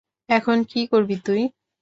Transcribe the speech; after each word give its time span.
এখন 0.29 0.57
কী 0.63 0.81
করবি 0.91 1.15
তুই? 1.25 1.41